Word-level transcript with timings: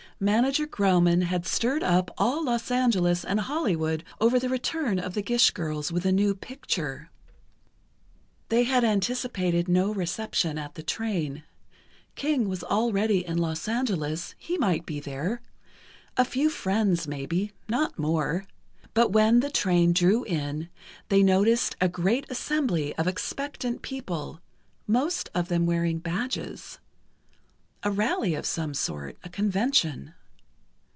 Manager 0.23 0.67
Grauman 0.67 1.23
had 1.23 1.47
stirred 1.47 1.81
up 1.81 2.11
all 2.15 2.43
Los 2.45 2.69
Angeles 2.69 3.25
and 3.25 3.39
Hollywood 3.39 4.03
over 4.19 4.37
the 4.37 4.49
return 4.49 4.99
of 4.99 5.15
the 5.15 5.23
Gish 5.23 5.49
girls 5.49 5.91
with 5.91 6.05
a 6.05 6.11
new 6.11 6.35
picture. 6.35 7.09
They 8.49 8.65
had 8.65 8.83
anticipated 8.83 9.67
no 9.67 9.91
reception 9.91 10.59
at 10.59 10.75
the 10.75 10.83
train. 10.83 11.41
King 12.13 12.47
was 12.47 12.63
already 12.63 13.25
in 13.25 13.39
Los 13.39 13.67
Angeles; 13.67 14.35
he 14.37 14.59
might 14.59 14.85
be 14.85 14.99
there... 14.99 15.41
a 16.15 16.23
few 16.23 16.51
friends, 16.51 17.07
maybe, 17.07 17.51
not 17.67 17.97
more. 17.97 18.45
But 18.93 19.11
when 19.13 19.39
the 19.39 19.49
train 19.49 19.91
drew 19.91 20.23
in, 20.25 20.69
they 21.09 21.23
noticed 21.23 21.75
a 21.81 21.89
great 21.89 22.27
assembly 22.29 22.95
of 22.95 23.07
expectant 23.07 23.81
people, 23.81 24.39
most 24.85 25.31
of 25.33 25.47
them 25.47 25.65
wearing 25.65 25.97
badges—a 25.97 27.89
rally 27.89 28.35
of 28.35 28.45
some 28.45 28.75
sort, 28.75 29.17
a 29.23 29.29
convention. 29.29 30.13